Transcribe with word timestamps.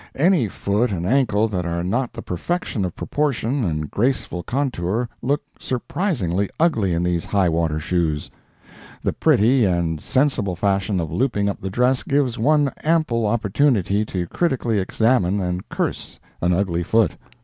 Any 0.15 0.47
foot 0.47 0.91
and 0.91 1.05
ankle 1.05 1.47
that 1.49 1.63
are 1.63 1.83
not 1.83 2.11
the 2.11 2.23
perfection 2.23 2.85
of 2.85 2.95
proportion 2.95 3.63
and 3.63 3.91
graceful 3.91 4.41
contour 4.41 5.07
look 5.21 5.43
surpassingly 5.59 6.49
ugly 6.59 6.91
in 6.95 7.03
these 7.03 7.23
high 7.23 7.47
water 7.49 7.79
shoes. 7.79 8.31
The 9.03 9.13
pretty 9.13 9.63
and 9.63 10.01
sensible 10.01 10.55
fashion 10.55 10.99
of 10.99 11.11
looping 11.11 11.47
up 11.47 11.61
the 11.61 11.69
dress 11.69 12.01
gives 12.01 12.39
one 12.39 12.71
ample 12.83 13.27
opportunity 13.27 14.03
to 14.05 14.25
critically 14.25 14.79
examine 14.79 15.39
and 15.39 15.69
curse 15.69 16.19
an 16.41 16.51
ugly 16.51 16.81
foot. 16.81 17.11